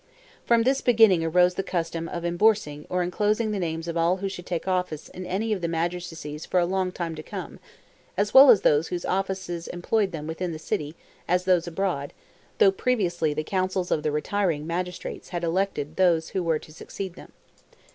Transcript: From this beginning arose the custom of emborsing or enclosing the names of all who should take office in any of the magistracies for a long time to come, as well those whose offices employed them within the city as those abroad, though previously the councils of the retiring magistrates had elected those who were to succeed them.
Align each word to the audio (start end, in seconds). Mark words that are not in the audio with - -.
From 0.47 0.63
this 0.63 0.81
beginning 0.81 1.23
arose 1.23 1.53
the 1.53 1.61
custom 1.61 2.09
of 2.09 2.23
emborsing 2.23 2.87
or 2.89 3.03
enclosing 3.03 3.51
the 3.51 3.59
names 3.59 3.87
of 3.87 3.95
all 3.95 4.17
who 4.17 4.27
should 4.29 4.47
take 4.47 4.67
office 4.67 5.09
in 5.09 5.27
any 5.27 5.53
of 5.53 5.61
the 5.61 5.67
magistracies 5.67 6.43
for 6.43 6.59
a 6.59 6.65
long 6.65 6.91
time 6.91 7.13
to 7.13 7.21
come, 7.21 7.59
as 8.17 8.33
well 8.33 8.51
those 8.55 8.87
whose 8.87 9.05
offices 9.05 9.67
employed 9.67 10.11
them 10.11 10.25
within 10.25 10.53
the 10.53 10.57
city 10.57 10.95
as 11.27 11.45
those 11.45 11.67
abroad, 11.67 12.13
though 12.57 12.71
previously 12.71 13.31
the 13.35 13.43
councils 13.43 13.91
of 13.91 14.01
the 14.01 14.11
retiring 14.11 14.65
magistrates 14.65 15.29
had 15.29 15.43
elected 15.43 15.97
those 15.97 16.29
who 16.29 16.41
were 16.41 16.57
to 16.57 16.73
succeed 16.73 17.13
them. 17.13 17.31